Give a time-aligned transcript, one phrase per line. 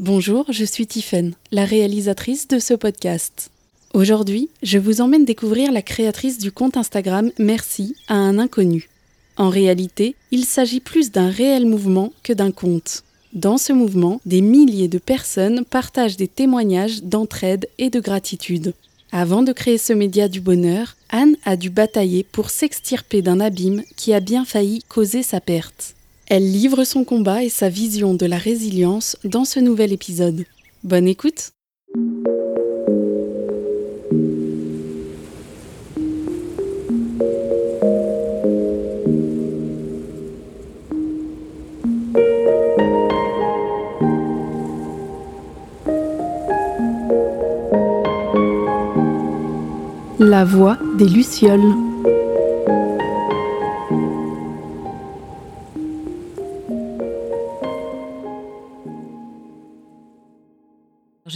[0.00, 3.50] Bonjour, je suis Tiffaine, la réalisatrice de ce podcast.
[3.94, 8.88] Aujourd'hui, je vous emmène découvrir la créatrice du compte Instagram Merci à un inconnu.
[9.36, 13.02] En réalité, il s'agit plus d'un réel mouvement que d'un compte.
[13.32, 18.74] Dans ce mouvement, des milliers de personnes partagent des témoignages d'entraide et de gratitude.
[19.10, 23.82] Avant de créer ce média du bonheur, Anne a dû batailler pour s'extirper d'un abîme
[23.96, 25.96] qui a bien failli causer sa perte.
[26.30, 30.44] Elle livre son combat et sa vision de la résilience dans ce nouvel épisode.
[30.84, 31.52] Bonne écoute
[50.20, 51.87] La voix des Lucioles.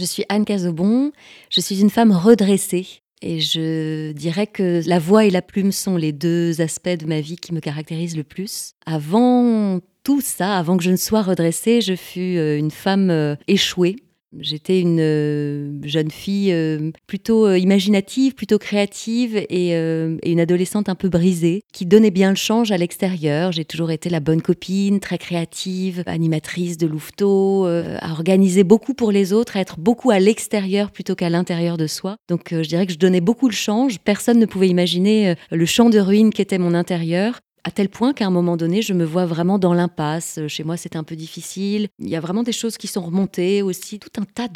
[0.03, 1.13] Je suis Anne Cazobon,
[1.49, 2.85] je suis une femme redressée
[3.21, 7.21] et je dirais que la voix et la plume sont les deux aspects de ma
[7.21, 8.73] vie qui me caractérisent le plus.
[8.85, 13.37] Avant tout ça, avant que je ne sois redressée, je fus euh, une femme euh,
[13.47, 13.95] échouée
[14.39, 20.95] J'étais une euh, jeune fille euh, plutôt euh, imaginative, plutôt créative et, une adolescente un
[20.95, 23.51] peu brisée, qui donnait bien le change à l'extérieur.
[23.51, 29.11] J'ai toujours été la bonne copine, très créative, animatrice de louveteau, à organiser beaucoup pour
[29.11, 32.17] les autres, à être beaucoup à l'extérieur plutôt qu'à l'intérieur de soi.
[32.29, 33.99] Donc je dirais que je donnais beaucoup le change.
[33.99, 38.27] Personne ne pouvait imaginer le champ de ruines qu'était mon intérieur à tel point qu'à
[38.27, 40.39] un moment donné, je me vois vraiment dans l'impasse.
[40.47, 41.87] Chez moi, c'était un peu difficile.
[41.99, 44.49] Il y a vraiment des choses qui sont remontées aussi, tout un tas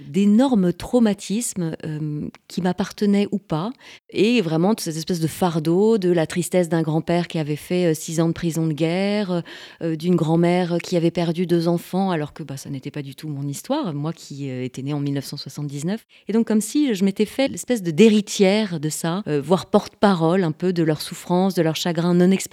[0.00, 3.72] d'énormes traumatismes euh, qui m'appartenaient ou pas,
[4.08, 7.92] et vraiment de cette espèce de fardeau, de la tristesse d'un grand-père qui avait fait
[7.92, 9.42] euh, six ans de prison de guerre,
[9.82, 13.14] euh, d'une grand-mère qui avait perdu deux enfants, alors que bah, ça n'était pas du
[13.14, 16.06] tout mon histoire, moi qui étais née en 1979.
[16.28, 20.52] Et donc comme si je m'étais fait l'espèce de d'héritière de ça, voire porte-parole un
[20.52, 22.45] peu de leur souffrance, de leur chagrin non exprimé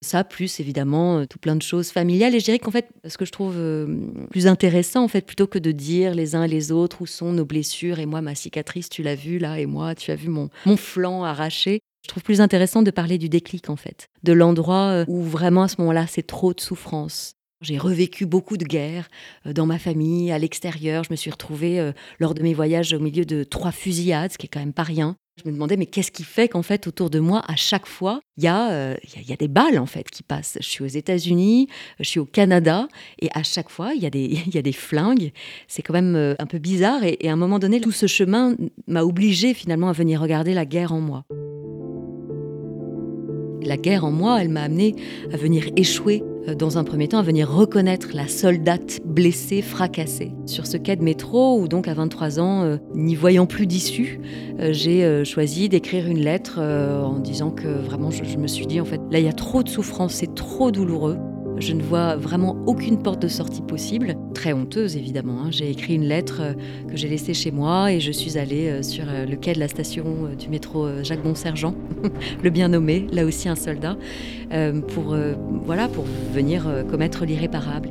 [0.00, 2.34] ça, plus évidemment, euh, tout plein de choses familiales.
[2.34, 3.86] Et je dirais qu'en fait, ce que je trouve euh,
[4.30, 7.32] plus intéressant, en fait, plutôt que de dire les uns et les autres où sont
[7.32, 10.28] nos blessures, et moi, ma cicatrice, tu l'as vu là, et moi, tu as vu
[10.28, 11.80] mon, flanc arraché.
[12.04, 15.64] Je trouve plus intéressant de parler du déclic, en fait, de l'endroit euh, où vraiment
[15.64, 17.32] à ce moment-là, c'est trop de souffrance.
[17.62, 19.08] J'ai revécu beaucoup de guerres
[19.46, 21.04] dans ma famille, à l'extérieur.
[21.04, 21.90] Je me suis retrouvée
[22.20, 24.82] lors de mes voyages au milieu de trois fusillades, ce qui est quand même pas
[24.82, 25.16] rien.
[25.38, 28.20] Je me demandais, mais qu'est-ce qui fait qu'en fait, autour de moi, à chaque fois,
[28.38, 28.94] il y, euh,
[29.28, 30.56] y, a des balles en fait qui passent.
[30.62, 31.68] Je suis aux États-Unis,
[32.00, 32.88] je suis au Canada,
[33.20, 35.32] et à chaque fois, il y, a des, y a des flingues.
[35.68, 37.04] C'est quand même euh, un peu bizarre.
[37.04, 40.54] Et, et à un moment donné, tout ce chemin m'a obligé finalement à venir regarder
[40.54, 41.24] la guerre en moi.
[43.60, 44.94] La guerre en moi, elle m'a amené
[45.34, 46.22] à venir échouer
[46.54, 50.32] dans un premier temps, à venir reconnaître la soldate blessée, fracassée.
[50.46, 54.20] Sur ce quai de métro, où donc à 23 ans, euh, n'y voyant plus d'issue,
[54.60, 58.80] euh, j'ai choisi d'écrire une lettre en disant que vraiment, je, je me suis dit,
[58.80, 61.18] en fait, là, il y a trop de souffrance, c'est trop douloureux.
[61.58, 64.14] Je ne vois vraiment aucune porte de sortie possible.
[64.34, 65.44] Très honteuse, évidemment.
[65.44, 65.50] Hein.
[65.50, 66.52] J'ai écrit une lettre euh,
[66.86, 69.58] que j'ai laissée chez moi et je suis allée euh, sur euh, le quai de
[69.58, 70.04] la station
[70.38, 71.74] du métro Jacques Bon-Sergent,
[72.42, 73.96] le bien nommé, là aussi un soldat,
[74.88, 75.16] pour,
[75.64, 77.90] voilà, pour venir commettre l'irréparable.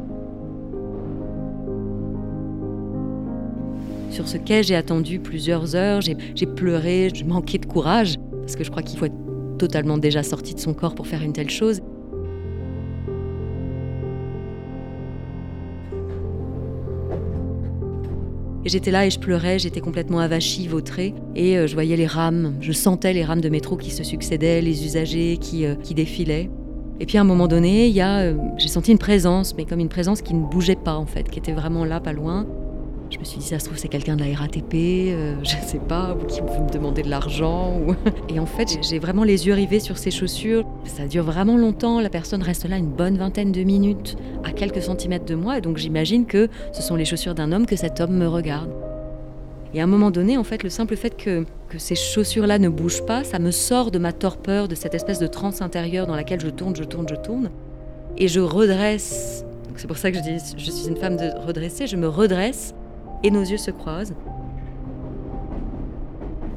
[4.11, 8.63] Sur ce quai, j'ai attendu plusieurs heures, j'ai pleuré, je manquais de courage, parce que
[8.63, 11.49] je crois qu'il faut être totalement déjà sorti de son corps pour faire une telle
[11.49, 11.81] chose.
[18.65, 21.13] Et j'étais là et je pleurais, j'étais complètement avachie, vautrée.
[21.35, 24.59] Et euh, je voyais les rames, je sentais les rames de métro qui se succédaient,
[24.59, 26.49] les usagers qui, euh, qui défilaient.
[26.99, 29.89] Et puis à un moment donné, il euh, j'ai senti une présence, mais comme une
[29.89, 32.47] présence qui ne bougeait pas en fait, qui était vraiment là, pas loin.
[33.15, 35.61] Je me suis dit, ça se trouve, c'est quelqu'un de la RATP, euh, je ne
[35.61, 37.79] sais pas, ou qui veut me demander de l'argent.
[38.29, 40.65] Et en fait, j'ai vraiment les yeux rivés sur ces chaussures.
[40.83, 42.01] Ça dure vraiment longtemps.
[42.01, 45.57] La personne reste là une bonne vingtaine de minutes, à quelques centimètres de moi.
[45.57, 48.69] Et donc, j'imagine que ce sont les chaussures d'un homme que cet homme me regarde.
[49.73, 51.45] Et à un moment donné, en fait, le simple fait que,
[51.77, 55.27] ces chaussures-là ne bougent pas, ça me sort de ma torpeur, de cette espèce de
[55.27, 57.50] transe intérieure dans laquelle je tourne, je tourne, je tourne.
[58.18, 59.45] Et je redresse.
[59.77, 61.88] C'est pour ça que je dis, je suis une femme de redresser.
[61.88, 62.73] Je me redresse
[63.23, 64.15] et nos yeux se croisent.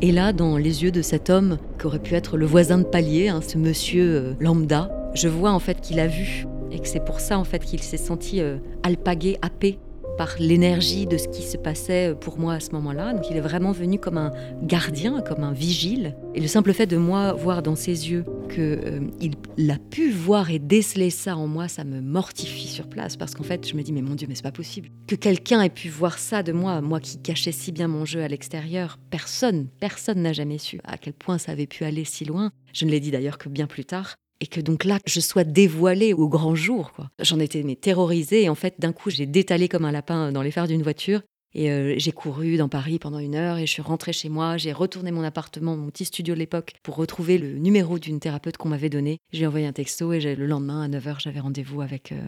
[0.01, 2.85] Et là, dans les yeux de cet homme, qui aurait pu être le voisin de
[2.85, 6.87] palier, hein, ce monsieur euh, lambda, je vois en fait qu'il a vu et que
[6.87, 9.79] c'est pour ça en fait qu'il s'est senti euh, alpagué, happé
[10.19, 13.15] par l'énergie de ce qui se passait pour moi à ce moment-là.
[13.15, 14.33] Donc il est vraiment venu comme un
[14.63, 16.17] gardien, comme un vigile.
[16.35, 20.51] Et le simple fait de moi voir dans ses yeux qu'il euh, a pu voir
[20.51, 23.17] et déceler ça en moi, ça me mortifie sur place.
[23.17, 24.91] Parce qu'en fait, je me dis, mais mon Dieu, mais c'est pas possible.
[25.07, 28.23] Que quelqu'un ait pu voir ça de moi, moi qui cachais si bien mon jeu
[28.23, 32.25] à l'extérieur, personne, personne n'a jamais su à quel point ça avait pu aller si
[32.25, 32.51] loin.
[32.73, 35.45] Je ne l'ai dit d'ailleurs que bien plus tard et que donc là, je sois
[35.45, 36.93] dévoilée au grand jour.
[37.21, 40.51] J'en étais terrorisée et en fait, d'un coup, j'ai détalé comme un lapin dans les
[40.51, 41.23] phares d'une voiture
[41.55, 44.57] et euh, j'ai couru dans Paris pendant une heure et je suis rentrée chez moi.
[44.57, 48.57] J'ai retourné mon appartement, mon petit studio de l'époque, pour retrouver le numéro d'une thérapeute
[48.57, 49.19] qu'on m'avait donné.
[49.33, 52.21] J'ai envoyé un texto et le lendemain, à 9h, j'avais rendez-vous avec euh,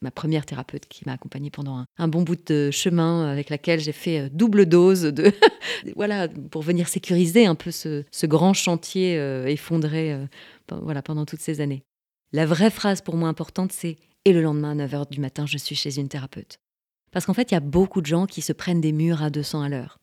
[0.00, 3.92] ma première thérapeute qui m'a accompagnée pendant un, bon bout de chemin avec laquelle j'ai
[3.92, 5.32] fait euh, double dose de.
[5.96, 9.16] voilà, pour venir sécuriser un peu ce, ce grand chantier
[9.46, 10.16] effondré
[10.70, 11.82] voilà, pendant toutes ces années.
[12.32, 15.58] La vraie phrase pour moi importante, c'est Et le lendemain, à 9h du matin, je
[15.58, 16.58] suis chez une thérapeute.
[17.10, 19.30] Parce qu'en fait, il y a beaucoup de gens qui se prennent des murs à
[19.30, 19.98] 200 à l'heure.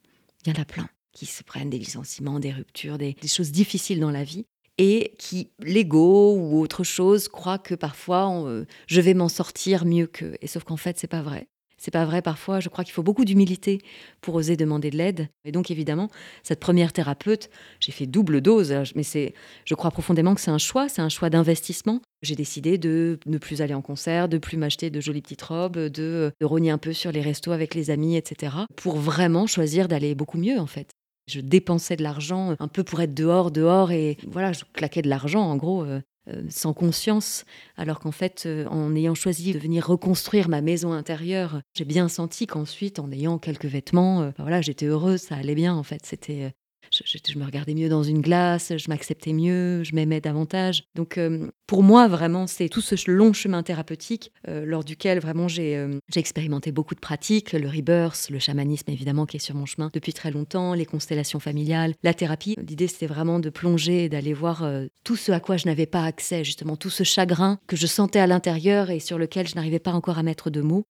[0.46, 4.00] Il y en a plein qui se prennent des licenciements, des ruptures, des, choses difficiles
[4.00, 4.46] dans la vie
[4.78, 10.08] et qui, l'ego ou autre chose, croient que parfois euh, je vais m'en sortir mieux
[10.08, 10.36] qu'eux.
[10.42, 11.48] Et sauf qu'en fait, c'est pas vrai.
[11.86, 12.60] C'est pas vrai parfois.
[12.60, 13.80] Je crois qu'il faut beaucoup d'humilité
[14.20, 15.30] pour oser demander de l'aide.
[15.44, 16.10] Et donc évidemment,
[16.42, 19.36] cette première thérapeute, j'ai fait double dose, mais c'est,
[19.66, 22.02] je crois profondément que c'est un choix, c'est un choix d'investissement.
[22.24, 25.78] J'ai décidé de ne plus aller en concert, de plus m'acheter de jolies petites robes,
[25.78, 28.56] de, de rogner un peu sur les restos avec les amis, etc.
[28.76, 30.90] Pour vraiment choisir d'aller beaucoup mieux en fait.
[31.28, 35.10] Je dépensais de l'argent un peu pour être dehors, dehors, et voilà, je claquais de
[35.10, 35.86] l'argent en gros
[36.28, 37.46] euh, sans conscience,
[37.78, 42.08] alors qu'en fait, euh, en ayant choisi de venir reconstruire ma maison intérieure, j'ai bien
[42.08, 46.06] senti qu'ensuite, en ayant quelques vêtements, euh, voilà, j'étais heureuse, ça allait bien en fait.
[46.06, 46.54] C'était
[47.04, 50.86] je, me regardais mieux dans une glace, je m'acceptais mieux, je m'aimais davantage.
[50.96, 55.48] Donc euh, pour moi, vraiment, c'est tout ce long chemin thérapeutique euh, lors duquel vraiment
[55.60, 59.66] euh, j'ai expérimenté beaucoup de pratiques, le rebirth, le chamanisme évidemment qui est sur mon
[59.66, 62.56] chemin depuis très longtemps, les constellations familiales, la thérapie.
[62.68, 64.68] L'idée c'était vraiment de plonger d'aller voir
[65.04, 68.20] tout ce à quoi je n'avais pas accès, justement tout ce chagrin que je sentais
[68.20, 70.86] à l'intérieur et sur lequel je n'arrivais pas encore à mettre de mots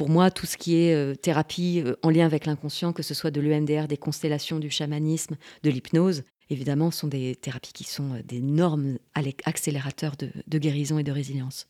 [0.00, 3.12] pour moi, tout ce qui est euh, thérapie euh, en lien avec l'inconscient, que ce
[3.12, 8.14] soit de l'EMDR, des constellations, du chamanisme, de l'hypnose, évidemment, sont des thérapies qui sont
[8.14, 8.96] euh, d'énormes
[9.44, 11.68] accélérateurs de, guérison et de résilience.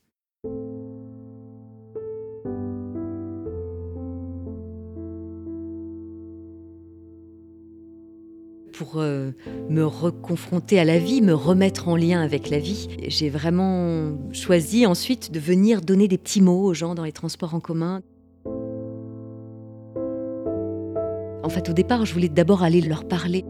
[8.72, 12.88] pour me reconfronter à la vie, me remettre en lien avec la vie.
[13.08, 17.54] J'ai vraiment choisi ensuite de venir donner des petits mots aux gens dans les transports
[17.54, 18.00] en commun,
[21.50, 23.44] fait, au départ, je voulais d'abord aller leur parler.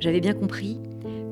[0.00, 0.80] J'avais bien compris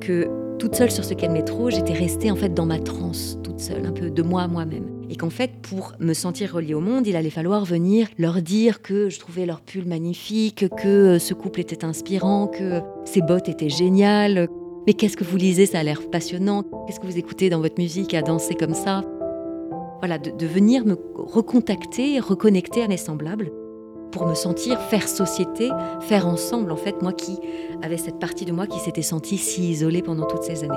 [0.00, 0.28] que
[0.58, 3.61] toute seule sur ce quai de métro, j'étais restée en fait dans ma transe, toute
[3.61, 4.87] seule, un peu de moi à moi-même.
[5.11, 8.82] Et qu'en fait, pour me sentir reliée au monde, il allait falloir venir leur dire
[8.82, 13.69] que je trouvais leur pull magnifique, que ce couple était inspirant, que ces bottes étaient
[13.69, 14.49] géniales.
[14.87, 15.67] Mais qu'est-ce que vous lisez?
[15.67, 16.64] Ça a l'air passionnant.
[16.87, 19.02] Qu'est-ce que vous écoutez dans votre musique à danser comme ça?
[20.00, 23.50] Voilà, de, de venir me recontacter, reconnecter à mes semblables
[24.11, 25.70] pour me sentir faire société,
[26.00, 27.38] faire ensemble, en fait, moi qui
[27.82, 30.75] avais cette partie de moi qui s'était sentie si isolée pendant toutes ces années.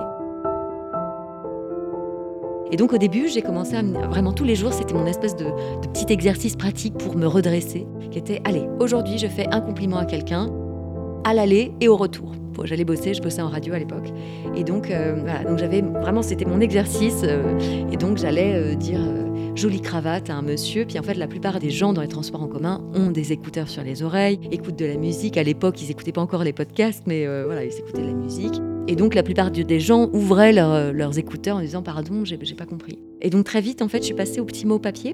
[2.71, 5.45] Et donc au début, j'ai commencé à vraiment tous les jours, c'était mon espèce de,
[5.91, 10.05] petit exercice pratique pour me redresser, qui était allez, aujourd'hui je fais un compliment à
[10.05, 10.51] quelqu'un,
[11.23, 12.31] à l'aller et au retour.
[12.65, 14.09] J'allais bosser, je bossais en radio à l'époque,
[14.55, 17.57] et donc euh, voilà, donc j'avais vraiment c'était mon exercice, euh,
[17.91, 18.99] et donc j'allais euh, dire
[19.55, 20.85] jolie cravate à un monsieur.
[20.85, 23.67] Puis en fait, la plupart des gens dans les transports en commun ont des écouteurs
[23.67, 25.37] sur les oreilles, écoutent de la musique.
[25.37, 28.53] À l'époque, ils n'écoutaient pas encore les podcasts, mais voilà, ils écoutaient de la musique.
[28.87, 32.99] Et donc, la plupart des gens ouvraient leurs écouteurs en disant Pardon, j'ai pas compris.
[33.21, 35.13] Et donc, très vite, en fait, je suis passée au petit mot papier.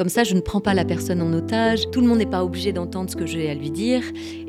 [0.00, 1.90] Comme ça, je ne prends pas la personne en otage.
[1.90, 4.00] Tout le monde n'est pas obligé d'entendre ce que j'ai à lui dire.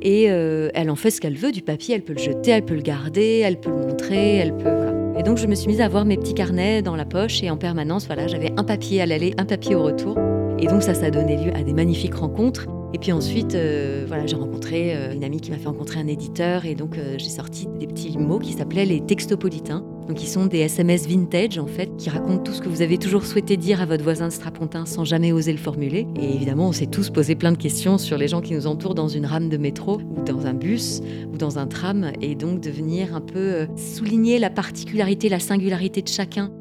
[0.01, 1.93] Et euh, elle en fait ce qu'elle veut du papier.
[1.93, 5.17] Elle peut le jeter, elle peut le garder, elle peut le montrer, elle peut.
[5.19, 7.49] Et donc je me suis mise à avoir mes petits carnets dans la poche et
[7.49, 10.17] en permanence, voilà, j'avais un papier à l'aller, un papier au retour.
[10.57, 12.67] Et donc ça, ça a donné lieu à des magnifiques rencontres.
[12.93, 16.07] Et puis ensuite, euh, voilà, j'ai rencontré euh, une amie qui m'a fait rencontrer un
[16.07, 19.83] éditeur et donc j'ai sorti des petits mots qui s'appelaient les textopolitains.
[20.07, 22.97] Donc qui sont des SMS vintage en fait, qui racontent tout ce que vous avez
[22.97, 26.07] toujours souhaité dire à votre voisin strapontin sans jamais oser le formuler.
[26.19, 28.95] Et évidemment, on s'est tous posé plein de questions sur les gens qui nous entourent
[28.95, 32.61] dans une rame de métro ou dans un bus ou dans un tram et donc
[32.61, 36.51] de venir un peu souligner la particularité, la singularité de chacun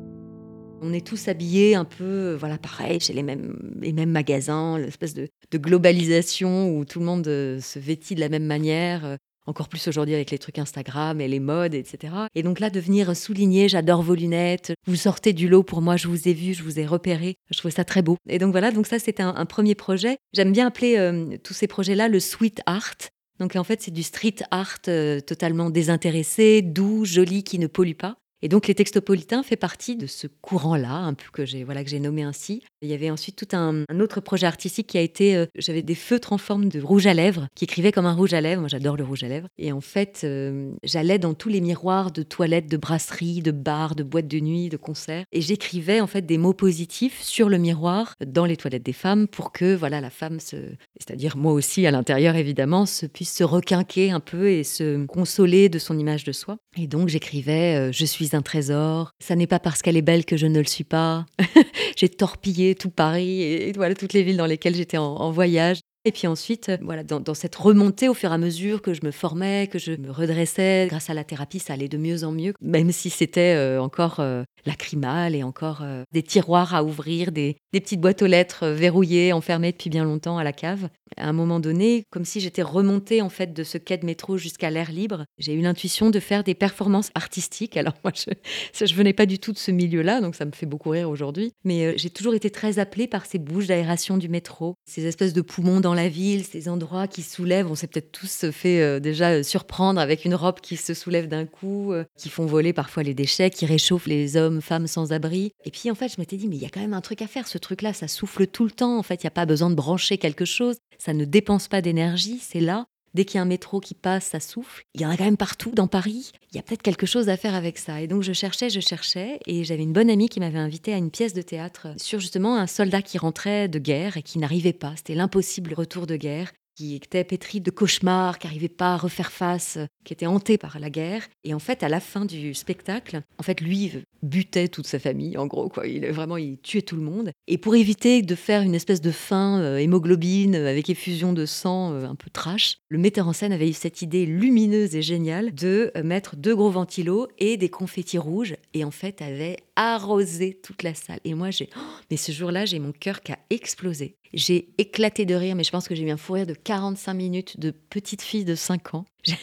[0.82, 4.78] on est tous habillés un peu, euh, voilà, pareil, chez les mêmes, les mêmes magasins,
[4.78, 9.18] l'espèce de, globalisation où tout le monde euh, se vêtit de la même manière.
[9.50, 12.14] Encore plus aujourd'hui avec les trucs Instagram et les modes, etc.
[12.37, 15.97] Et donc là, de venir souligner, j'adore vos lunettes, vous sortez du lot pour moi,
[15.97, 18.16] je vous ai vu, je vous ai repéré, je trouvais ça très beau.
[18.28, 20.19] Et donc voilà, donc ça c'était un, premier projet.
[20.33, 22.95] J'aime bien appeler euh, tous ces projets-là le sweet art.
[23.40, 27.97] Donc en fait, c'est du street art euh, totalement désintéressé, doux, joli, qui ne pollue
[27.97, 28.20] pas.
[28.42, 31.90] Et donc les textopolitains fait partie de ce courant-là, un peu que j'ai voilà que
[31.90, 32.62] j'ai nommé ainsi.
[32.82, 35.94] Il y avait ensuite tout un, autre projet artistique qui a été, euh, j'avais des
[35.94, 38.61] feutres en forme de rouge à lèvres qui écrivaient comme un rouge à lèvres.
[38.61, 39.49] Moi j'adore le rouge à lèvres.
[39.59, 43.94] Et en fait, euh, j'allais dans tous les miroirs de toilettes, de brasseries, de bars,
[43.94, 47.59] de boîtes de nuit, de concerts, et j'écrivais en fait des mots positifs sur le
[47.59, 51.90] miroir dans les toilettes des femmes pour que voilà la femme c'est-à-dire moi aussi à
[51.90, 56.32] l'intérieur évidemment, se puisse se requinquer un peu et se consoler de son image de
[56.32, 56.59] soi.
[56.76, 59.13] Et donc j'écrivais euh, je suis un trésor.
[59.19, 61.27] Ça n'est pas parce qu'elle est belle que je ne le suis pas.
[61.97, 65.80] j'ai torpillé tout Paris et, voilà toutes les villes dans lesquelles j'étais en voyage.
[66.07, 69.04] Et puis ensuite, euh, voilà, dans, cette remontée au fur et à mesure que je
[69.04, 72.33] me formais, que je me redressais, grâce à la thérapie, ça allait de mieux en
[72.33, 77.57] mieux, même si c'était euh, encore euh, lacrymal et encore des tiroirs à ouvrir, des,
[77.73, 80.88] petites boîtes aux lettres verrouillées, enfermées depuis bien longtemps à la cave.
[81.16, 84.37] À un moment donné, comme si j'étais remontée en fait de ce quai de métro
[84.37, 87.76] jusqu'à l'air libre, j'ai eu l'intuition de faire des performances artistiques.
[87.76, 90.66] Alors moi, je, je venais pas du tout de ce milieu-là, donc ça me fait
[90.66, 91.52] beaucoup rire aujourd'hui.
[91.64, 95.40] Mais j'ai toujours été très appelée par ces bouches d'aération du métro, ces espèces de
[95.40, 97.68] poumons dans dans la ville, ces endroits qui soulèvent.
[97.68, 101.26] On s'est peut-être tous fait euh, déjà euh, surprendre avec une robe qui se soulève
[101.26, 105.11] d'un coup, euh, qui font voler parfois les déchets, qui réchauffent les hommes, femmes sans
[105.11, 105.50] abri.
[105.64, 107.23] Et puis en fait, je m'étais dit, mais il y a quand même un truc
[107.23, 107.49] à faire.
[107.49, 108.99] Ce truc-là, ça souffle tout le temps.
[108.99, 110.76] En fait, il n'y a pas besoin de brancher quelque chose.
[110.99, 112.38] Ça ne dépense pas d'énergie.
[112.40, 112.87] C'est là.
[113.14, 114.85] Dès qu'il y a un métro qui passe, ça souffle.
[114.95, 116.33] Il y en a quand même partout dans Paris.
[116.52, 118.00] Il y a peut-être quelque chose à faire avec ça.
[118.00, 120.97] Et donc je cherchais, je cherchais, et j'avais une bonne amie qui m'avait invitée à
[120.97, 124.73] une pièce de théâtre sur justement un soldat qui rentrait de guerre et qui n'arrivait
[124.73, 124.95] pas.
[124.97, 129.31] C'était l'impossible retour de guerre qui était pétri de cauchemars, qui n'arrivait pas à refaire
[129.31, 131.29] face, qui était hanté par la guerre.
[131.45, 135.37] Et en fait, à la fin du spectacle, en fait, lui butait toute sa famille,
[135.37, 135.87] en gros, quoi.
[135.87, 137.33] Il vraiment, il tuait tout le monde.
[137.47, 141.93] Et pour éviter de faire une espèce de fin euh, hémoglobine avec effusion de sang
[141.93, 145.55] euh, un peu trash, le metteur en scène avait eu cette idée lumineuse et géniale
[145.55, 148.57] de euh, mettre deux gros ventilos et des confettis rouges.
[148.73, 151.21] Et en fait, avait arrosé toute la salle.
[151.25, 154.17] Et moi, j'ai, oh, mais ce jour-là, j'ai mon cœur qui a explosé.
[154.33, 157.15] J'ai éclaté de rire, mais je pense que j'ai eu un fou rire de 45
[157.15, 159.05] minutes de petite fille de 5 ans.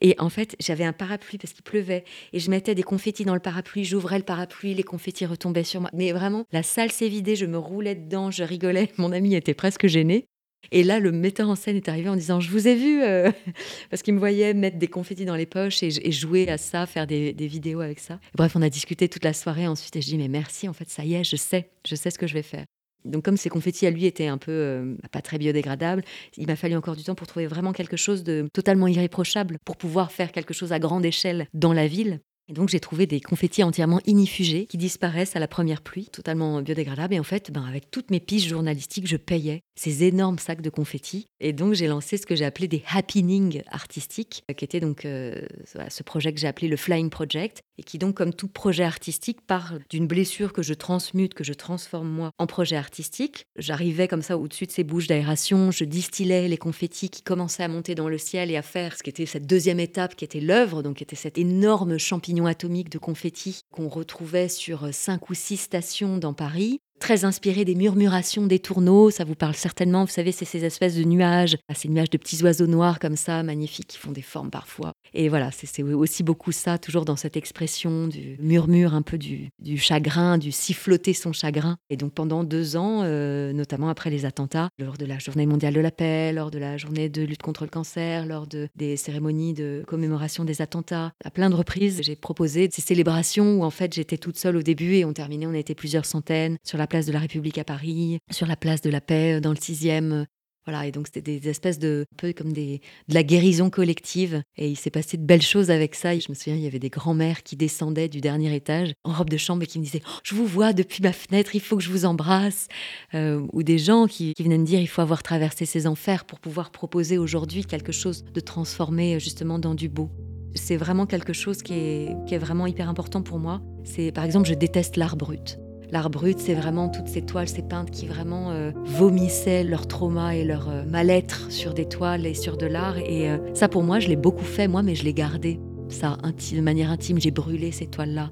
[0.00, 2.02] Et en fait, j'avais un parapluie parce qu'il pleuvait
[2.32, 5.80] et je mettais des confettis dans le parapluie, j'ouvrais le parapluie, les confettis retombaient sur
[5.80, 5.90] moi.
[5.94, 9.54] Mais vraiment, la salle s'est vidée, je me roulais dedans, je rigolais, mon ami était
[9.54, 10.26] presque gêné.
[10.72, 13.30] Et là, le metteur en scène est arrivé en disant Je vous ai vu euh,
[13.90, 17.06] Parce qu'il me voyait mettre des confettis dans les poches et, jouer à ça, faire
[17.06, 18.18] des, des, vidéos avec ça.
[18.34, 20.90] Bref, on a discuté toute la soirée ensuite et je dis Mais merci, en fait,
[20.90, 22.64] ça y est, je sais, je sais ce que je vais faire.
[23.04, 26.02] Donc comme ces confettis à lui étaient un peu euh, pas très biodégradables,
[26.36, 29.76] il m'a fallu encore du temps pour trouver vraiment quelque chose de totalement irréprochable pour
[29.76, 32.20] pouvoir faire quelque chose à grande échelle dans la ville.
[32.48, 36.60] Et donc j'ai trouvé des confettis entièrement inifugés qui disparaissent à la première pluie, totalement
[36.60, 37.14] biodégradables.
[37.14, 40.70] Et en fait, ben, avec toutes mes pistes journalistiques, je payais ces énormes sacs de
[40.70, 41.26] confettis.
[41.40, 45.42] Et donc j'ai lancé ce que j'ai appelé des happenings artistiques, qui était donc euh,
[45.88, 49.40] ce projet que j'ai appelé le Flying Project, et qui donc, comme tout projet artistique,
[49.46, 53.46] part d'une blessure que je transmute, que je transforme moi en projet artistique.
[53.56, 57.68] J'arrivais comme ça au-dessus de ces bouches d'aération, je distillais les confettis qui commençaient à
[57.68, 60.40] monter dans le ciel et à faire ce qui était cette deuxième étape, qui était
[60.40, 65.34] l'œuvre, donc qui était cet énorme champignon atomique de confettis qu'on retrouvait sur cinq ou
[65.34, 69.10] six stations dans Paris très inspiré des murmurations des tourneaux.
[69.10, 70.04] Ça vous parle certainement.
[70.04, 73.16] Vous savez, c'est ces espèces de nuages, ah, ces nuages de petits oiseaux noirs comme
[73.16, 74.92] ça, magnifiques, qui font des formes parfois.
[75.12, 79.50] Et voilà, c'est aussi beaucoup ça, toujours dans cette expression du murmure un peu du,
[79.76, 81.76] chagrin, du siffloter son chagrin.
[81.90, 85.74] Et donc pendant deux ans, euh, notamment après les attentats, lors de la journée mondiale
[85.74, 88.96] de la paix, lors de la journée de lutte contre le cancer, lors de, des
[88.96, 93.70] cérémonies de commémoration des attentats, à plein de reprises, j'ai proposé ces célébrations où en
[93.70, 96.83] fait j'étais toute seule au début et on terminait, on était plusieurs centaines sur la
[96.86, 99.56] place de la République à Paris, sur la place de la Paix euh, dans le
[99.56, 100.12] 6e.
[100.12, 100.24] Euh,
[100.66, 104.42] voilà, et donc c'était des espèces de, un peu comme des, de la guérison collective.
[104.56, 106.14] Et il s'est passé de belles choses avec ça.
[106.14, 109.12] Et je me souviens, il y avait des grands-mères qui descendaient du dernier étage en
[109.12, 111.60] robe de chambre et qui me disaient oh, Je vous vois depuis ma fenêtre, il
[111.60, 112.68] faut que je vous embrasse.
[113.12, 116.24] Euh, ou des gens qui, qui, venaient me dire Il faut avoir traversé ces enfers
[116.24, 120.10] pour pouvoir proposer aujourd'hui quelque chose de transformé justement dans du beau.
[120.54, 123.60] C'est vraiment quelque chose qui est, qui est vraiment hyper important pour moi.
[123.84, 125.58] C'est par exemple, je déteste l'art brut.
[125.90, 130.34] L'art brut, c'est vraiment toutes ces toiles, ces peintres qui vraiment euh, vomissaient leur trauma
[130.34, 132.98] et leur euh, mal-être sur des toiles et sur de l'art.
[132.98, 135.60] Et euh, ça, pour moi, je l'ai beaucoup fait, moi, mais je l'ai gardé.
[135.88, 138.30] Ça, de manière intime, j'ai brûlé ces toiles-là.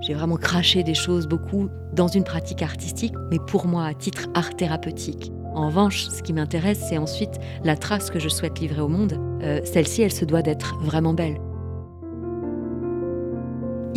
[0.00, 4.28] J'ai vraiment craché des choses beaucoup dans une pratique artistique, mais pour moi, à titre
[4.34, 8.80] art thérapeutique En revanche, ce qui m'intéresse, c'est ensuite la trace que je souhaite livrer
[8.80, 9.18] au monde.
[9.64, 11.38] Celle-ci, elle se doit d'être vraiment belle.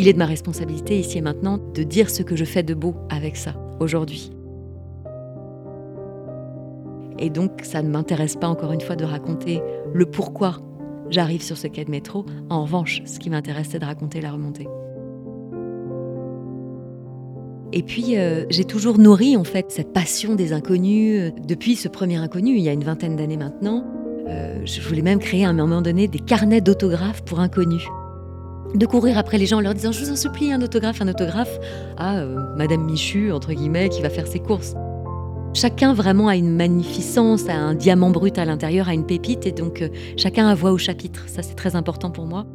[0.02, 2.74] Il est de ma responsabilité ici et maintenant de dire ce que je fais de
[2.74, 4.32] beau avec ça, aujourd'hui.
[7.20, 9.62] Et donc, ça ne m'intéresse pas encore une fois de raconter
[9.94, 10.58] le pourquoi
[11.12, 12.26] j'arrive sur ce quai de métro.
[12.50, 14.68] En revanche, ce qui m'intéresse, c'est de raconter la remontée.
[17.72, 22.18] Et puis, euh, j'ai toujours nourri en fait cette passion des inconnus depuis ce premier
[22.18, 23.86] inconnu, il y a une vingtaine d'années maintenant.
[24.28, 27.88] Euh, je voulais même créer à un moment donné des carnets d'autographes pour inconnus.
[28.76, 31.08] De courir après les gens en leur disant Je vous en supplie, un autographe, un
[31.08, 31.60] autographe
[31.98, 32.24] à
[32.58, 34.76] Madame Michu, entre guillemets, qui va faire ses courses.
[35.54, 39.52] Chacun vraiment a une magnificence, a un diamant brut à l'intérieur, a une pépite, et
[39.52, 39.84] donc
[40.16, 41.26] chacun a voix au chapitre.
[41.28, 42.46] Ça, c'est très important pour moi.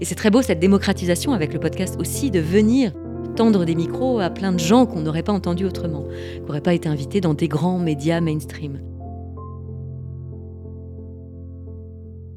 [0.00, 2.92] Et c'est très beau cette démocratisation avec le podcast aussi, de venir
[3.36, 6.74] tendre des micros à plein de gens qu'on n'aurait pas entendus autrement, qui n'auraient pas
[6.74, 8.80] été invités dans des grands médias mainstream.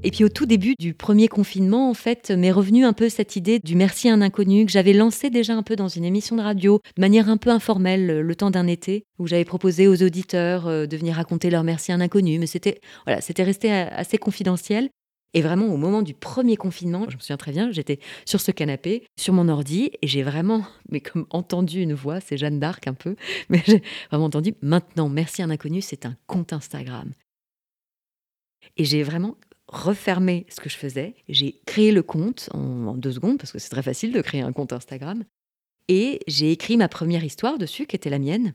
[0.06, 3.38] Et puis au tout début du premier confinement, en fait, m'est revenue un peu cette
[3.38, 6.36] idée du merci à un inconnu que j'avais lancé déjà un peu dans une émission
[6.36, 10.04] de radio, de manière un peu informelle, le temps d'un été, où j'avais proposé aux
[10.04, 13.72] auditeurs euh, de venir raconter leur merci à un inconnu, mais c'était voilà, c'était resté
[13.72, 14.90] assez confidentiel.
[15.34, 18.52] Et vraiment, au moment du premier confinement, je me souviens très bien, j'étais sur ce
[18.52, 22.88] canapé, sur mon ordi, et j'ai vraiment, mais comme entendu une voix, c'est Jeanne d'Arc
[22.88, 23.16] un peu,
[23.50, 23.82] mais j'ai
[24.12, 27.10] vraiment entendu, maintenant, merci un inconnu, c'est un compte Instagram.
[28.78, 29.38] Et j'ai vraiment
[29.74, 33.70] refermé ce que je faisais, j'ai créé le compte en, deux secondes, parce que c'est
[33.70, 35.24] très facile de créer un compte Instagram,
[35.90, 38.54] et j'ai écrit ma première histoire dessus, qui était la mienne.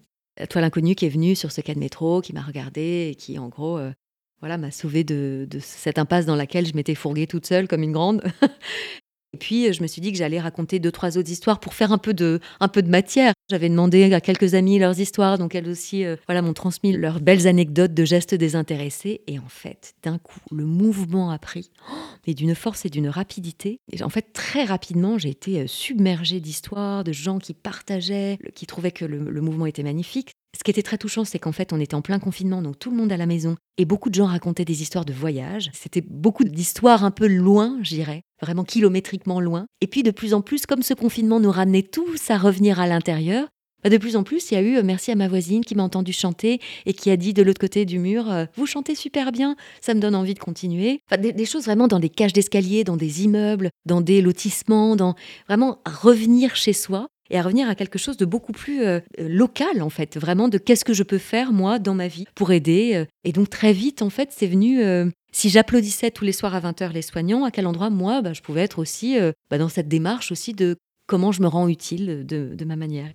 [0.49, 3.39] Toi l'inconnu qui est venu sur ce cas de métro, qui m'a regardé et qui
[3.39, 3.93] en gros euh,
[4.41, 7.93] voilà, m'a sauvée de, cette impasse dans laquelle je m'étais fourguée toute seule comme une
[7.93, 8.23] grande.
[9.35, 11.93] Et puis, je me suis dit que j'allais raconter deux, trois autres histoires pour faire
[11.93, 13.35] un peu de, un peu de matière.
[13.51, 17.21] J'avais demandé à quelques amis leurs histoires, donc elles aussi euh, voilà, m'ont transmis leurs
[17.21, 19.21] belles anecdotes de gestes désintéressés.
[19.27, 21.71] Et en fait, d'un coup, le mouvement a pris,
[22.27, 23.81] mais d'une force et d'une rapidité.
[23.93, 28.67] Et en fait, très rapidement, j'ai été euh, submergée d'histoires, de gens qui partageaient, qui
[28.67, 30.38] trouvaient que le mouvement était magnifique.
[30.57, 32.91] Ce qui était très touchant, c'est qu'en fait, on était en plein confinement, donc tout
[32.91, 35.71] le monde à la maison, et beaucoup de gens racontaient des histoires de voyage.
[35.75, 39.67] C'était beaucoup d'histoires un peu loin, j'irais, vraiment kilométriquement loin.
[39.81, 42.87] Et puis de plus en plus, comme ce confinement nous ramenait tous à revenir à
[42.87, 43.49] l'intérieur,
[43.85, 45.77] bah, de plus en plus, il y a eu euh, merci à ma voisine qui
[45.77, 48.97] m'a entendu chanter et qui a dit de l'autre côté du mur euh, Vous chantez
[48.97, 51.01] super bien, ça me donne envie de continuer.
[51.17, 55.15] des, des, choses vraiment dans des cages d'escalier, dans des immeubles, dans des lotissements, dans
[55.47, 59.83] vraiment revenir chez soi et à revenir à quelque chose de beaucoup plus euh, local
[59.83, 62.93] en fait, vraiment de qu'est-ce que je peux faire moi dans ma vie pour aider.
[62.95, 63.05] Euh.
[63.25, 66.61] Et donc très vite en fait, c'est venu euh, si j'applaudissais tous les soirs à
[66.61, 69.19] 20h les soignants, à quel endroit moi bah, je pouvais être aussi
[69.51, 73.11] bah, dans cette démarche aussi de comment je me rends utile de, de ma manière.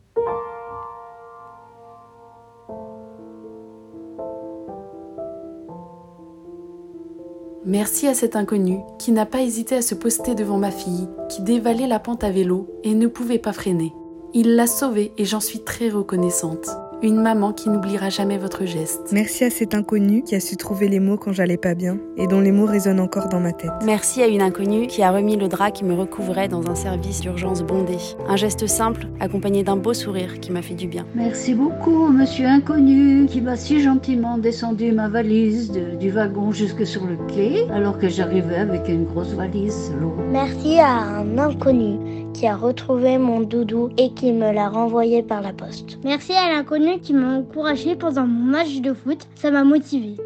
[7.66, 11.42] Merci à cet inconnu qui n'a pas hésité à se poster devant ma fille, qui
[11.44, 13.94] dévalait la pente à vélo et ne pouvait pas freiner.
[14.36, 16.68] Il l'a sauvée et j'en suis très reconnaissante.
[17.04, 19.12] Une maman qui n'oubliera jamais votre geste.
[19.12, 22.26] Merci à cet inconnu qui a su trouver les mots quand j'allais pas bien et
[22.26, 23.70] dont les mots résonnent encore dans ma tête.
[23.86, 27.20] Merci à une inconnue qui a remis le drap qui me recouvrait dans un service
[27.20, 27.98] d'urgence bondé.
[28.28, 31.06] Un geste simple accompagné d'un beau sourire qui m'a fait du bien.
[31.14, 37.06] Merci beaucoup, monsieur inconnu, qui m'a si gentiment descendu ma valise du wagon jusque sur
[37.06, 40.24] le quai alors que j'arrivais avec une grosse valise lourde.
[40.32, 45.42] Merci à un inconnu qui a retrouvé mon doudou et qui me l'a renvoyé par
[45.42, 46.00] la poste.
[46.04, 49.20] Merci à l'inconnu qui m'a encouragé pendant mon match de foot.
[49.36, 50.18] Ça m'a motivé.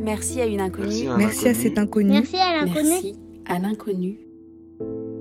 [0.00, 1.08] Merci à une inconnue.
[1.16, 2.10] Merci à, cet inconnu.
[2.10, 2.88] Merci à l'inconnu.
[2.90, 3.14] Merci
[3.46, 4.18] à l'inconnu.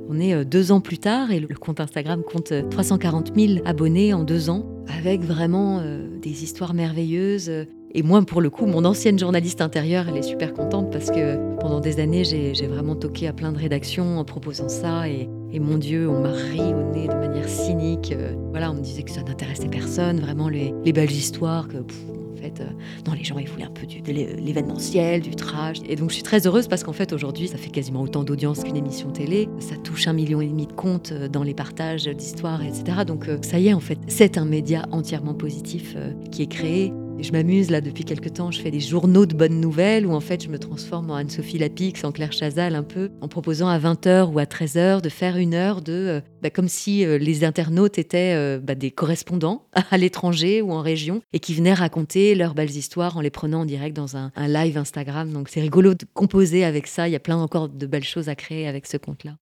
[0.09, 3.65] On est euh, deux ans plus tard et le compte Instagram compte 340 euh, 000
[3.65, 7.49] abonnés en deux ans, avec vraiment euh, des histoires merveilleuses.
[7.95, 11.37] Et moi, pour le coup, mon ancienne journaliste intérieure, elle est super contente parce que
[11.59, 15.07] pendant des années, j'ai vraiment toqué à plein de rédactions en proposant ça.
[15.07, 15.29] Et,
[15.59, 18.15] mon Dieu, on m'a ri au nez de manière cynique.
[18.49, 22.61] Voilà, on me disait que ça n'intéressait personne, vraiment les, belles histoires, que en fait,
[22.61, 25.77] euh, les gens, ils voulaient un peu de l'événementiel, du trash.
[25.87, 28.63] Et donc, je suis très heureuse parce qu'en fait, aujourd'hui, ça fait quasiment autant d'audience
[28.63, 29.47] qu'une émission télé.
[29.59, 33.05] Ça touche un million et demi de comptes euh, dans les partages d'histoires, etc.
[33.05, 35.95] Donc, euh, ça y est, en fait, c'est un média entièrement positif
[36.31, 39.61] qui est créé je m'amuse là depuis quelques temps, je fais des journaux de bonnes
[39.61, 43.11] nouvelles où en fait je me transforme en Anne-Sophie Lapix, en Claire Chazal un peu,
[43.21, 45.93] en proposant à 20h ou à 13h de faire une heure de...
[45.93, 50.71] Euh, bah, comme si euh, les internautes étaient euh, bah, des correspondants à l'étranger ou
[50.73, 54.17] en région et qui venaient raconter leurs belles histoires en les prenant en direct dans
[54.17, 55.31] un, un live Instagram.
[55.31, 58.27] Donc c'est rigolo de composer avec ça, il y a plein encore de belles choses
[58.27, 59.37] à créer avec ce compte-là.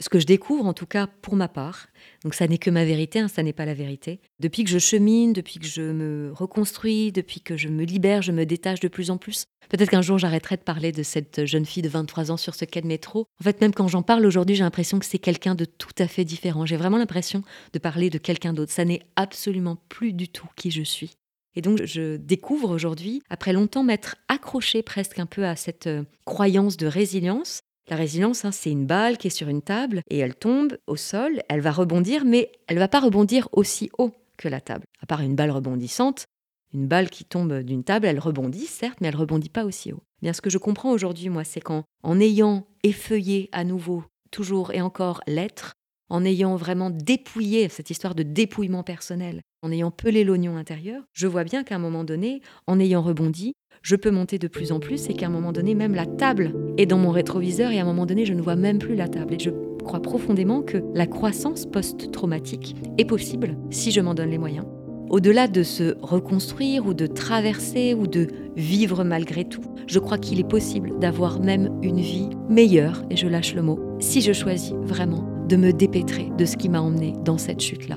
[0.00, 1.88] Ce que je découvre en tout cas pour ma part,
[2.22, 4.78] donc ça n'est que ma vérité, hein, ça n'est pas la vérité, depuis que je
[4.78, 8.88] chemine, depuis que je me reconstruis, depuis que je me libère, je me détache de
[8.88, 9.46] plus en plus.
[9.68, 12.64] Peut-être qu'un jour j'arrêterai de parler de cette jeune fille de 23 ans sur ce
[12.64, 13.26] quai de métro.
[13.40, 16.08] En fait, même quand j'en parle aujourd'hui, j'ai l'impression que c'est quelqu'un de tout à
[16.08, 16.64] fait différent.
[16.64, 18.72] J'ai vraiment l'impression de parler de quelqu'un d'autre.
[18.72, 21.16] Ça n'est absolument plus du tout qui je suis.
[21.54, 26.04] Et donc, je découvre aujourd'hui, après longtemps m'être accrochée presque un peu à cette euh,
[26.24, 30.18] croyance de résilience, la résilience, hein, c'est une balle qui est sur une table et
[30.18, 34.48] elle tombe au sol, elle va rebondir, mais elle va pas rebondir aussi haut que
[34.48, 34.84] la table.
[35.00, 36.26] À part une balle rebondissante,
[36.74, 40.02] une balle qui tombe d'une table, elle rebondit, certes, mais elle rebondit pas aussi haut.
[40.20, 44.72] Bien, ce que je comprends aujourd'hui, moi, c'est qu'en en ayant effeuillé à nouveau, toujours
[44.72, 45.72] et encore l'être,
[46.10, 51.26] en ayant vraiment dépouillé cette histoire de dépouillement personnel, en ayant pelé l'oignon intérieur, je
[51.26, 54.80] vois bien qu'à un moment donné, en ayant rebondi, je peux monter de plus en
[54.80, 57.82] plus et qu'à un moment donné, même la table est dans mon rétroviseur et à
[57.82, 59.34] un moment donné, je ne vois même plus la table.
[59.34, 59.50] Et je
[59.84, 64.66] crois profondément que la croissance post-traumatique est possible si je m'en donne les moyens.
[65.10, 70.38] Au-delà de se reconstruire ou de traverser ou de vivre malgré tout, je crois qu'il
[70.38, 74.74] est possible d'avoir même une vie meilleure, et je lâche le mot, si je choisis
[74.82, 77.96] vraiment de me dépêtrer de ce qui m'a emmené dans cette chute-là.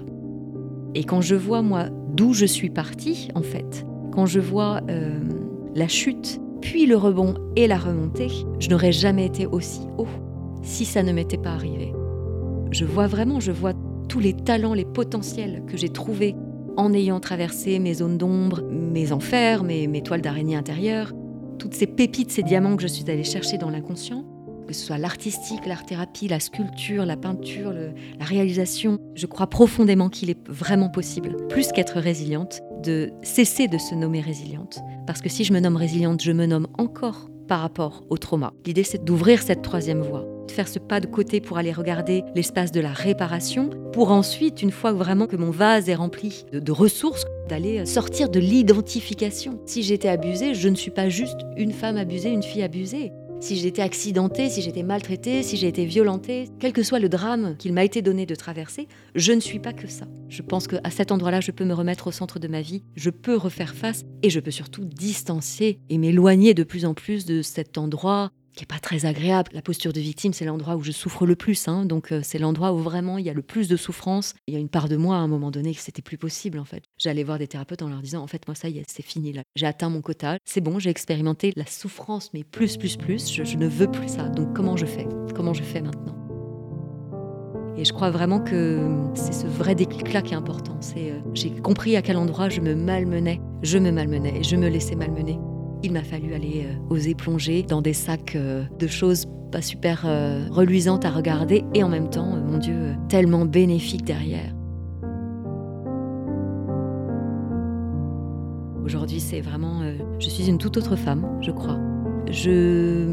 [0.96, 5.20] Et quand je vois, moi, d'où je suis partie, en fait, quand je vois euh,
[5.76, 8.30] la chute, puis le rebond et la remontée,
[8.60, 10.08] je n'aurais jamais été aussi haut
[10.64, 11.94] si ça ne m'était pas arrivé.
[12.72, 13.74] Je vois vraiment, je vois
[14.08, 16.36] tous les talents, les potentiels que j'ai trouvés
[16.78, 21.14] en ayant traversé mes zones d'ombre, mes enfers, mes, toiles d'araignée intérieures,
[21.60, 24.26] toutes ces pépites, ces diamants que je suis allée chercher dans l'inconscient,
[24.68, 30.30] que ce soit l'artistique, l'art-thérapie, la sculpture, la peinture, la réalisation, je crois profondément qu'il
[30.30, 34.80] est vraiment possible, plus qu'être résiliente, de cesser de se nommer résiliente.
[35.08, 38.54] Parce que si je me nomme résiliente, je me nomme encore par rapport au trauma.
[38.66, 42.24] L'idée, c'est d'ouvrir cette troisième voie, de faire ce pas de côté pour aller regarder
[42.34, 46.60] l'espace de la réparation, pour ensuite, une fois vraiment que mon vase est rempli de,
[46.60, 49.60] de ressources, d'aller sortir de l'identification.
[49.66, 53.12] Si j'étais abusée, je ne suis pas juste une femme abusée, une fille abusée
[53.42, 57.00] si j'ai été accidentée, si j'ai été maltraitée, si j'ai été violentée, quel que soit
[57.00, 60.06] le drame qu'il m'a été donné de traverser, je ne suis pas que ça.
[60.30, 63.10] Je pense qu'à cet endroit-là, je peux me remettre au centre de ma vie, je
[63.10, 67.42] peux refaire face et je peux surtout distancer et m'éloigner de plus en plus de
[67.42, 69.52] cet endroit qui est pas très agréable.
[69.54, 71.86] La posture de victime, c'est l'endroit où je souffre le plus, hein.
[71.86, 74.34] donc euh, c'est l'endroit où vraiment il y a le plus de souffrance.
[74.48, 76.60] Il y a une part de moi à un moment donné que c'était plus possible
[76.60, 76.84] en fait.
[76.98, 79.34] J'allais voir des thérapeutes en leur disant en fait moi ça y est, c'est fini
[79.34, 83.32] là, j'ai atteint mon quota, c'est bon, j'ai expérimenté la souffrance mais plus plus plus,
[83.32, 84.30] je, ne veux plus ça.
[84.30, 85.08] Donc comment je fais?
[85.36, 86.18] Comment je fais maintenant?
[87.78, 88.86] Et je crois vraiment que
[89.16, 90.78] c'est ce vrai déclic-là qui est important.
[90.82, 93.42] C'est euh, j'ai compris à quel endroit je me malmenais.
[93.64, 95.40] Je me malmenais et je me laissais malmener.
[95.84, 100.04] Il m'a fallu aller euh, oser plonger dans des sacs euh, de choses pas super
[100.06, 104.54] euh, reluisantes à regarder et en même temps, mon Dieu, tellement bénéfiques derrière.
[108.86, 109.82] Aujourd'hui, c'est vraiment...
[110.20, 111.80] je suis une toute autre femme, je crois.
[112.30, 113.08] Je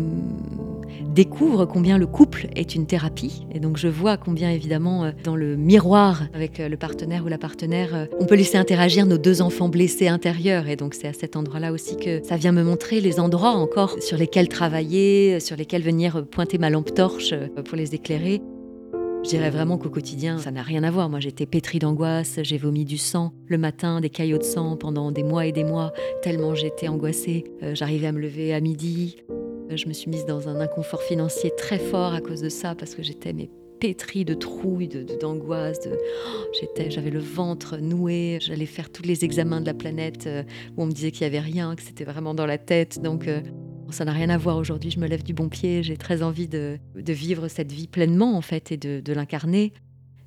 [1.18, 3.44] découvre combien le couple est une thérapie.
[3.52, 7.28] Et donc je vois combien évidemment euh, dans le miroir avec euh, le partenaire ou
[7.28, 10.68] la partenaire, euh, on peut laisser interagir nos deux enfants blessés intérieurs.
[10.68, 14.00] Et donc c'est à cet endroit-là aussi que ça vient me montrer les endroits encore
[14.00, 18.40] sur lesquels travailler, sur lesquels venir pointer ma lampe torche pour les éclairer.
[19.24, 21.11] Je dirais vraiment qu'au quotidien, ça n'a rien à voir.
[21.11, 25.11] Moi, j'étais pétrie d'angoisse, j'ai vomi du sang le matin, des caillots de sang pendant
[25.11, 27.42] des mois et des mois, tellement j'étais angoissée.
[27.72, 29.16] J'arrivais à me lever à midi.
[29.70, 32.94] Je me suis mise dans un inconfort financier très fort à cause de ça, parce
[32.94, 33.50] que j'étais mais
[33.81, 34.88] pétrie de trouille,
[35.20, 35.81] d'angoisse.
[35.81, 38.38] De, oh, j'étais, j'avais le ventre noué.
[38.40, 40.42] J'allais faire tous les examens de la planète euh,
[40.76, 43.00] où on me disait qu'il n'y avait rien, que c'était vraiment dans la tête.
[43.02, 43.40] Donc euh,
[43.90, 44.90] ça n'a rien à voir aujourd'hui.
[44.90, 45.83] Je me lève du bon pied.
[45.83, 49.72] J'ai très envie de, vivre cette vie pleinement en fait et de l'incarner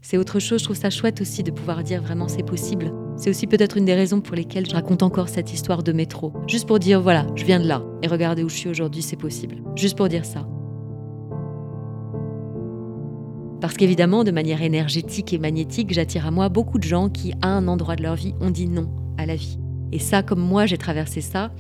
[0.01, 0.60] c'est autre chose.
[0.60, 2.91] Je trouve ça chouette aussi de pouvoir dire vraiment c'est possible.
[3.21, 6.34] C'est aussi peut-être une des raisons pour lesquelles je raconte encore cette histoire de métro.
[6.47, 9.15] Juste pour dire voilà, je viens de là et regardez où je suis aujourd'hui, c'est
[9.15, 9.62] possible.
[9.75, 10.47] Juste pour dire ça.
[13.62, 17.49] Parce qu'évidemment, de manière énergétique et magnétique, j'attire à moi beaucoup de gens qui, à
[17.49, 19.61] un endroit de leur vie, ont dit non à la vie.
[19.91, 21.51] Et ça, comme moi, j'ai traversé ça,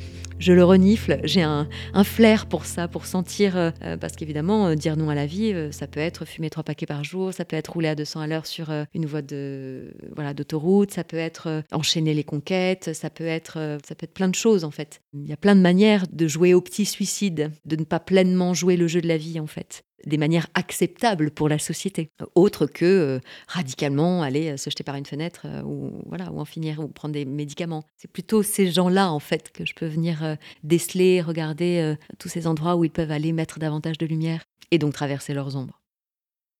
[0.41, 1.67] je le renifle, j'ai un,
[2.03, 5.53] flair pour ça, pour sentir, euh, euh, parce qu'évidemment, euh, dire non à la vie,
[5.71, 8.27] ça peut être fumer trois paquets par jour, ça peut être rouler à 200 à
[8.27, 13.25] l'heure sur une voie de voilà d'autoroute, ça peut être enchaîner les conquêtes, ça peut
[13.25, 15.01] être ça peut être plein de choses en fait.
[15.13, 18.53] Il y a plein de manières de jouer au petit suicide, de ne pas pleinement
[18.53, 22.65] jouer le jeu de la vie en fait des manières acceptables pour la société, autre
[22.65, 26.45] que euh, radicalement aller euh, se jeter par une fenêtre euh, ou voilà ou en
[26.45, 27.83] finir ou prendre des médicaments.
[27.97, 32.75] C'est plutôt ces gens-là en fait que je peux venir déceler, regarder tous ces endroits
[32.75, 35.81] où ils peuvent aller mettre davantage de lumière et donc traverser leurs ombres.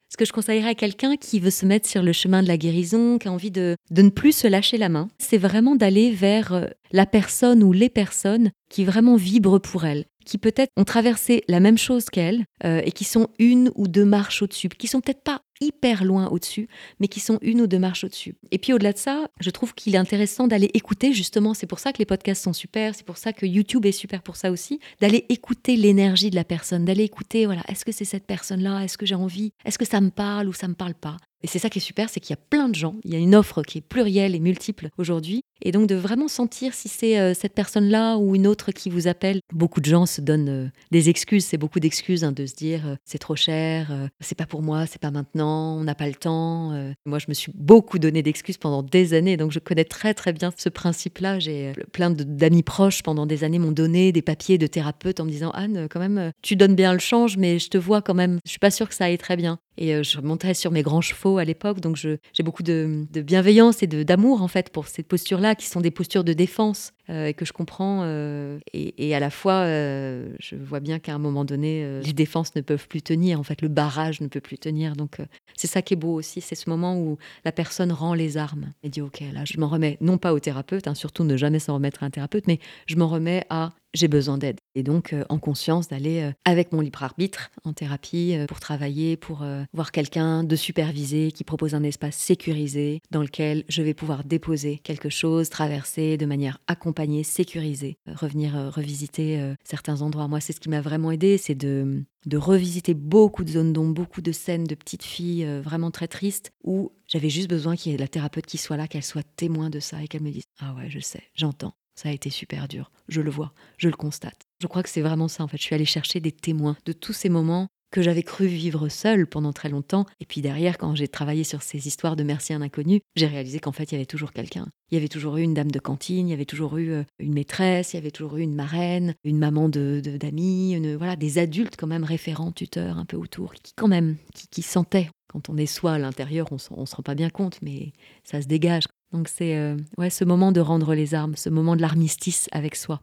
[0.10, 2.58] Ce que je conseillerais à quelqu'un qui veut se mettre sur le chemin de la
[2.58, 6.12] guérison, qui a envie de, de ne plus se lâcher la main, c'est vraiment d'aller
[6.12, 11.44] vers la personne ou les personnes qui vraiment vibrent pour elle, qui peut-être ont traversé
[11.48, 15.02] la même chose qu'elle euh, et qui sont une ou deux marches au-dessus, qui sont
[15.02, 16.68] peut-être pas hyper loin au-dessus,
[17.00, 18.36] mais qui sont une ou deux marches au-dessus.
[18.52, 21.80] Et puis au-delà de ça, je trouve qu'il est intéressant d'aller écouter justement, c'est pour
[21.80, 24.52] ça que les podcasts sont super, c'est pour ça que YouTube est super pour ça
[24.52, 28.84] aussi, d'aller écouter l'énergie de la personne, d'aller écouter, voilà, est-ce que c'est cette personne-là,
[28.84, 31.18] est-ce que j'ai envie, est-ce que ça me parle ou ça me parle pas.
[31.44, 33.16] Et c'est ça qui est super, c'est qu'il y a plein de gens, il y
[33.16, 36.88] a une offre qui est plurielle et multiple aujourd'hui, et donc de vraiment sentir si
[36.88, 39.40] c'est euh, cette personne-là ou une autre qui vous appelle.
[39.54, 42.88] Beaucoup de gens se donnent euh, des excuses, c'est beaucoup d'excuses hein, de se dire
[42.88, 46.16] euh, c'est trop cher, c'est pas pour moi, c'est pas maintenant, on n'a pas le
[46.16, 46.72] temps.
[47.06, 50.34] Moi, je me suis beaucoup donné d'excuses pendant des années, donc je connais très très
[50.34, 51.40] bien ce principe-là.
[51.40, 55.30] J'ai plein d'amis proches pendant des années m'ont donné des papiers de thérapeute en me
[55.30, 58.40] disant Anne, quand même, tu donnes bien le change, mais je te vois quand même,
[58.46, 59.60] je suis pas sûre que ça aille très bien.
[59.78, 63.88] Et je montais sur mes grands chevaux à l'époque, donc j'ai beaucoup de, bienveillance et
[63.88, 66.92] d'amour en fait pour cette posture-là qui sont des postures de défense.
[67.01, 68.02] euh, et que je comprends.
[68.04, 72.56] Euh, et, à la fois, euh, je vois bien qu'à un moment donné, les défenses
[72.56, 73.40] ne peuvent plus tenir.
[73.40, 74.96] En fait, le barrage ne peut plus tenir.
[74.96, 75.18] Donc,
[75.56, 76.42] c'est ça qui est beau aussi.
[76.42, 79.68] C'est ce moment où la personne rend les armes et dit Ok, là, je m'en
[79.68, 82.60] remets, non pas au thérapeute, hein, surtout ne jamais s'en remettre à un thérapeute, mais
[82.88, 84.58] je m'en remets à j'ai besoin d'aide.
[84.74, 89.44] Et donc, en conscience, d'aller avec mon libre arbitre en thérapie pour travailler, pour
[89.74, 94.78] voir quelqu'un de supervisé qui propose un espace sécurisé dans lequel je vais pouvoir déposer
[94.78, 100.28] quelque chose, traverser de manière accompagnée sécurisé, euh, revenir euh, revisiter euh, certains endroits.
[100.28, 103.94] Moi, c'est ce qui m'a vraiment aidé, c'est de, de revisiter beaucoup de zones d'ombre,
[103.94, 107.96] beaucoup de scènes de petites filles vraiment très tristes où j'avais juste besoin qu'il y
[107.96, 110.44] ait la thérapeute qui soit là, qu'elle soit témoin de ça et qu'elle me dise
[110.60, 111.74] Ah ouais, je sais, j'entends.
[111.96, 112.92] Ça a été super dur.
[113.10, 114.48] Je le vois, je le constate.
[114.62, 115.58] Je crois que c'est vraiment ça en fait.
[115.58, 119.28] Je suis allée chercher des témoins de tous ces moments que j'avais cru vivre seule
[119.28, 120.06] pendant très longtemps.
[120.20, 123.28] Et puis derrière, quand j'ai travaillé sur ces histoires de merci à un inconnu, j'ai
[123.28, 124.68] réalisé qu'en fait, il y avait toujours quelqu'un.
[124.90, 127.04] Il y avait toujours eu une dame de cantine, il y avait toujours eu euh,
[127.20, 131.38] une maîtresse, il y avait toujours eu une marraine, une maman de, d'amis, voilà, des
[131.38, 134.18] adultes quand même référents, tuteurs un peu autour, qui quand même,
[134.50, 135.10] qui, sentaient.
[135.28, 138.42] Quand on est soi à l'intérieur, on ne se rend pas bien compte, mais ça
[138.42, 138.84] se dégage.
[139.12, 142.76] Donc c'est euh, ouais, ce moment de rendre les armes, ce moment de l'armistice avec
[142.76, 143.00] soi.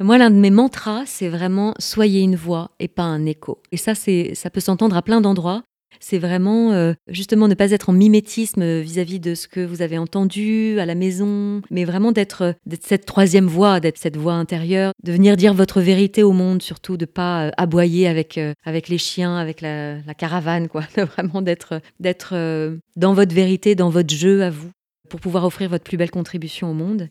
[0.00, 3.62] Moi, l'un de mes mantras, c'est vraiment soyez une voix et pas un écho.
[3.70, 5.62] Et ça, c'est, ça peut s'entendre à plein d'endroits.
[6.00, 9.96] C'est vraiment euh, justement ne pas être en mimétisme vis-à-vis de ce que vous avez
[9.96, 14.92] entendu à la maison, mais vraiment d'être, euh, cette troisième voix, d'être cette voix intérieure,
[15.04, 18.98] de venir dire votre vérité au monde, surtout de pas euh, aboyer avec, avec les
[18.98, 20.82] chiens, avec la, caravane, quoi.
[20.96, 22.34] vraiment d'être, d'être
[22.96, 24.70] dans votre vérité, dans votre jeu à vous,
[25.08, 27.08] pour pouvoir offrir votre plus belle contribution au monde.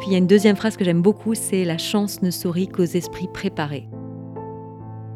[0.00, 2.68] Puis il y a une deuxième phrase que j'aime beaucoup, c'est La chance ne sourit
[2.68, 3.86] qu'aux esprits préparés.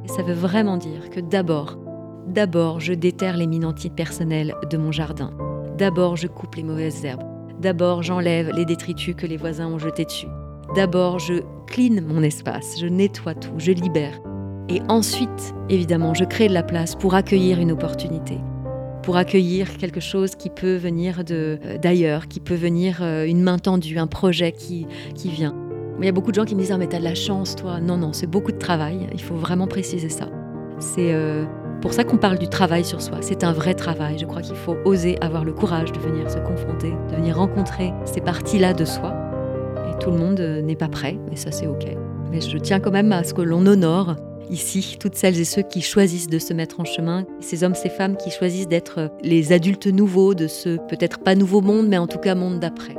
[0.06, 1.78] Ça veut vraiment dire que d'abord,
[2.26, 5.32] d'abord je déterre les mines personnelles de mon jardin.
[5.78, 7.24] D'abord je coupe les mauvaises herbes.
[7.60, 10.28] D'abord j'enlève les détritus que les voisins ont jetés dessus.
[10.76, 14.20] D'abord je clean mon espace, je nettoie tout, je libère.
[14.68, 18.38] Et ensuite, évidemment, je crée de la place pour accueillir une opportunité,
[19.04, 23.58] pour accueillir quelque chose qui peut venir euh, d'ailleurs, qui peut venir euh, une main
[23.58, 25.54] tendue, un projet qui, qui vient.
[26.00, 27.54] Il y a beaucoup de gens qui me disent ah mais t'as de la chance
[27.54, 27.80] toi.
[27.80, 29.06] Non non, c'est beaucoup de travail.
[29.12, 30.28] Il faut vraiment préciser ça.
[30.80, 31.44] C'est euh,
[31.82, 33.18] pour ça qu'on parle du travail sur soi.
[33.20, 34.18] C'est un vrai travail.
[34.18, 37.92] Je crois qu'il faut oser avoir le courage de venir se confronter, de venir rencontrer
[38.06, 39.14] ces parties-là de soi.
[39.90, 41.86] Et tout le monde n'est pas prêt, et ça c'est ok.
[42.32, 44.16] Mais je tiens quand même à ce que l'on honore
[44.50, 47.88] ici toutes celles et ceux qui choisissent de se mettre en chemin, ces hommes, ces
[47.88, 52.06] femmes qui choisissent d'être les adultes nouveaux de ce peut-être pas nouveau monde, mais en
[52.06, 52.96] tout cas monde d'après.